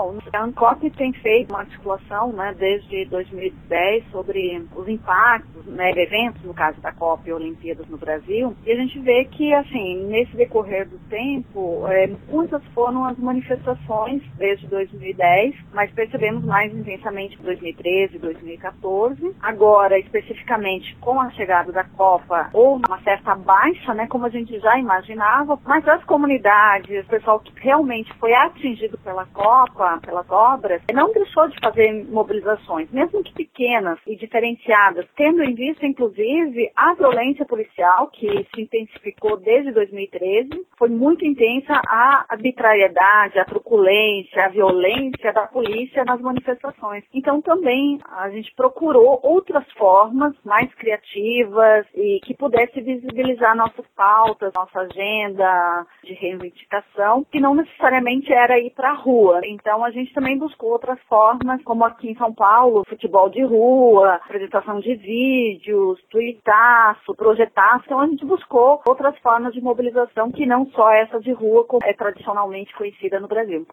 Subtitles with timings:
[0.00, 6.42] Bom, a ANCOP tem feito uma articulação né, desde 2010 sobre os impactos, né, eventos,
[6.42, 10.34] no caso da COP e Olimpíadas no Brasil, e a gente vê que, assim, nesse
[10.34, 17.42] decorrer do tempo, é, muitas foram as manifestações desde 2010, mas percebemos mais intensamente em
[17.42, 19.36] 2013, 2014.
[19.42, 24.58] Agora, especificamente com a chegada da Copa, houve uma certa baixa, né, como a gente
[24.60, 30.82] já imaginava, mas as comunidades, o pessoal que realmente foi atingido pela Copa, pelas obras,
[30.92, 36.94] não deixou de fazer mobilizações, mesmo que pequenas e diferenciadas, tendo em vista, inclusive, a
[36.94, 40.48] violência policial, que se intensificou desde 2013,
[40.78, 47.04] foi muito intensa a arbitrariedade, a truculência, a violência da polícia nas manifestações.
[47.12, 54.52] Então, também a gente procurou outras formas mais criativas e que pudesse visibilizar nossas pautas,
[54.54, 59.40] nossa agenda de reivindicação, que não necessariamente era ir para a rua.
[59.44, 64.14] Então, a gente também buscou outras formas, como aqui em São Paulo, futebol de rua,
[64.14, 67.84] apresentação de vídeos, tuitaço, projetaço.
[67.86, 71.84] Então, a gente buscou outras formas de mobilização que não só essa de rua, como
[71.84, 73.66] é tradicionalmente conhecida no Brasil.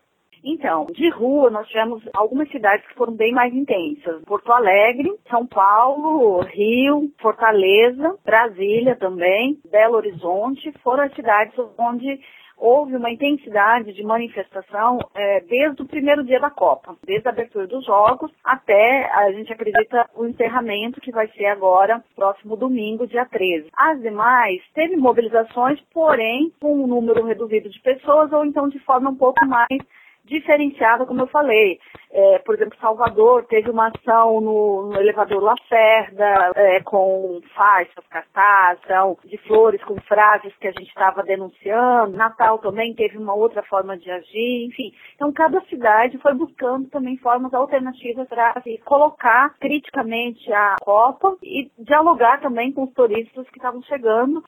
[0.44, 4.24] Então, de rua, nós tivemos algumas cidades que foram bem mais intensas.
[4.24, 12.20] Porto Alegre, São Paulo, Rio, Fortaleza, Brasília também, Belo Horizonte, foram as cidades onde
[12.58, 17.68] houve uma intensidade de manifestação é, desde o primeiro dia da Copa, desde a abertura
[17.68, 23.26] dos jogos até, a gente acredita, o encerramento que vai ser agora, próximo domingo, dia
[23.26, 23.70] 13.
[23.78, 29.10] As demais, teve mobilizações, porém, com um número reduzido de pessoas ou então de forma
[29.10, 29.68] um pouco mais
[30.28, 31.80] diferenciada, como eu falei.
[32.12, 38.82] É, por exemplo, Salvador teve uma ação no, no elevador Lacerda, é, com faixas, cartazes,
[39.26, 42.16] de flores com frases que a gente estava denunciando.
[42.16, 44.94] Natal também teve uma outra forma de agir, enfim.
[45.16, 48.54] Então, cada cidade foi buscando também formas alternativas para
[48.86, 54.44] colocar criticamente a Copa e dialogar também com os turistas que estavam chegando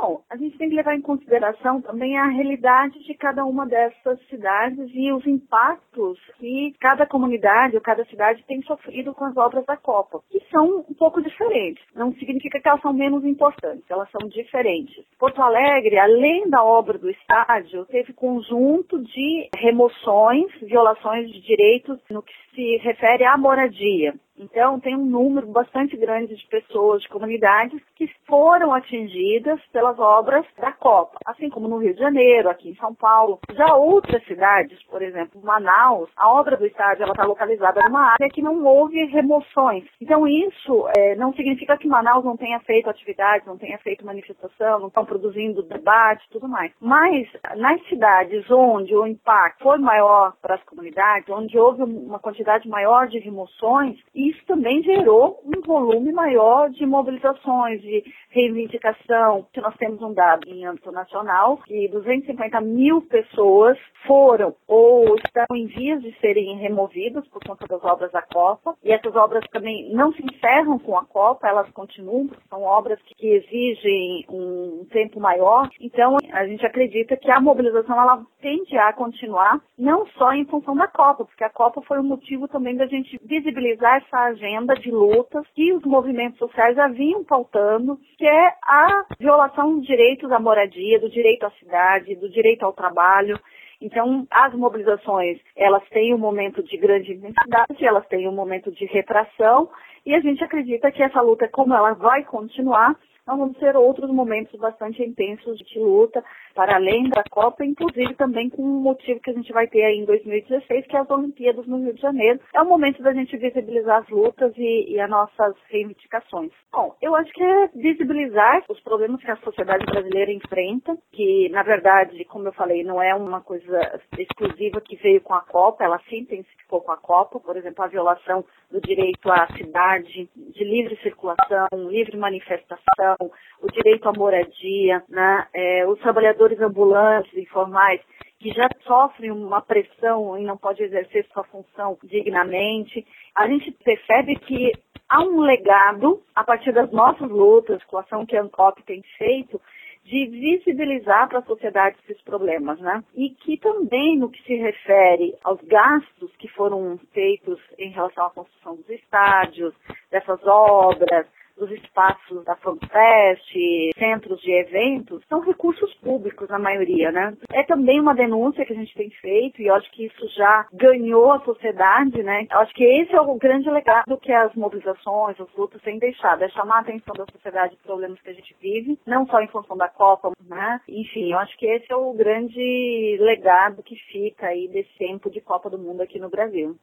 [0.00, 4.18] Bom, a gente tem que levar em consideração também a realidade de cada uma dessas
[4.30, 9.62] cidades e os impactos que cada comunidade ou cada cidade tem sofrido com as obras
[9.66, 11.84] da Copa, que são um pouco diferentes.
[11.94, 15.04] Não significa que elas são menos importantes, elas são diferentes.
[15.18, 22.22] Porto Alegre, além da obra do estádio, teve conjunto de remoções, violações de direitos no
[22.22, 24.14] que se refere à moradia.
[24.40, 30.46] Então, tem um número bastante grande de pessoas, de comunidades, que foram atingidas pelas obras
[30.58, 33.38] da Copa, assim como no Rio de Janeiro, aqui em São Paulo.
[33.52, 38.40] Já outras cidades, por exemplo, Manaus, a obra do estádio está localizada numa área que
[38.40, 39.84] não houve remoções.
[40.00, 44.80] Então, isso é, não significa que Manaus não tenha feito atividades, não tenha feito manifestação,
[44.80, 46.72] não estão produzindo debate tudo mais.
[46.80, 52.66] Mas, nas cidades onde o impacto foi maior para as comunidades, onde houve uma quantidade
[52.68, 59.46] maior de remoções, e isso também gerou um volume maior de mobilizações, de reivindicação.
[59.56, 65.66] Nós temos um dado em âmbito nacional que 250 mil pessoas foram ou estão em
[65.66, 68.76] vias de serem removidas por conta das obras da Copa.
[68.82, 73.26] E essas obras também não se encerram com a Copa, elas continuam, são obras que
[73.26, 75.68] exigem um tempo maior.
[75.80, 80.74] Então, a gente acredita que a mobilização ela tende a continuar, não só em função
[80.76, 84.90] da Copa, porque a Copa foi um motivo também da gente visibilizar essa agenda de
[84.90, 90.38] lutas que os movimentos sociais já vinham pautando, que é a violação dos direitos à
[90.38, 93.38] moradia, do direito à cidade, do direito ao trabalho.
[93.80, 98.84] Então, as mobilizações, elas têm um momento de grande intensidade, elas têm um momento de
[98.84, 99.70] retração,
[100.04, 102.94] e a gente acredita que essa luta, como ela vai continuar,
[103.26, 106.22] vamos ter outros momentos bastante intensos de luta,
[106.54, 109.98] para além da Copa, inclusive também com um motivo que a gente vai ter aí
[109.98, 112.40] em 2016, que é as Olimpíadas no Rio de Janeiro.
[112.54, 116.52] É o momento da gente visibilizar as lutas e, e as nossas reivindicações.
[116.72, 121.62] Bom, eu acho que é visibilizar os problemas que a sociedade brasileira enfrenta, que na
[121.62, 126.00] verdade, como eu falei, não é uma coisa exclusiva que veio com a Copa, ela
[126.08, 130.96] se intensificou com a Copa, por exemplo, a violação do direito à cidade, de livre
[131.02, 133.16] circulação, livre manifestação,
[133.60, 135.46] o direito à moradia, né?
[135.52, 138.00] É, os trabalhadores ambulantes, informais,
[138.38, 143.06] que já sofrem uma pressão e não pode exercer sua função dignamente.
[143.36, 144.72] A gente percebe que
[145.08, 149.02] há um legado, a partir das nossas lutas, com a ação que a ANCOP tem
[149.18, 149.60] feito,
[150.04, 153.04] de visibilizar para a sociedade esses problemas, né?
[153.14, 158.30] E que também, no que se refere aos gastos que foram feitos em relação à
[158.30, 159.74] construção dos estádios,
[160.10, 161.26] dessas obras,
[161.60, 163.52] dos espaços da FanFest,
[163.98, 167.36] centros de eventos, são recursos públicos na maioria, né?
[167.52, 170.66] É também uma denúncia que a gente tem feito e eu acho que isso já
[170.72, 172.46] ganhou a sociedade, né?
[172.50, 176.42] Eu acho que esse é o grande legado que as mobilizações, os lutas têm deixado,
[176.42, 179.48] é chamar a atenção da sociedade para problemas que a gente vive, não só em
[179.48, 180.80] função da Copa, né?
[180.88, 185.40] Enfim, eu acho que esse é o grande legado que fica aí desse tempo de
[185.40, 186.76] Copa do Mundo aqui no Brasil.